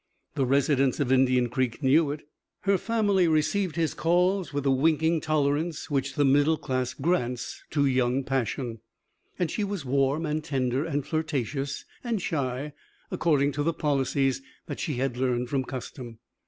The 0.33 0.47
residents 0.47 0.99
of 0.99 1.11
Indian 1.11 1.47
Creek 1.47 1.83
knew 1.83 2.09
it. 2.09 2.27
Her 2.61 2.79
family 2.79 3.27
received 3.27 3.75
his 3.75 3.93
calls 3.93 4.51
with 4.51 4.63
the 4.63 4.71
winking 4.71 5.21
tolerance 5.21 5.91
which 5.91 6.15
the 6.15 6.25
middle 6.25 6.57
class 6.57 6.95
grants 6.95 7.63
to 7.69 7.85
young 7.85 8.23
passion. 8.23 8.79
And 9.37 9.51
she 9.51 9.63
was 9.63 9.85
warm 9.85 10.25
and 10.25 10.43
tender 10.43 10.83
and 10.85 11.05
flirtatious 11.05 11.85
and 12.03 12.19
shy 12.19 12.73
according 13.11 13.51
to 13.51 13.61
the 13.61 13.73
policies 13.73 14.41
that 14.65 14.79
she 14.79 14.95
had 14.95 15.17
learned 15.17 15.49
from 15.49 15.65
custom. 15.65 16.17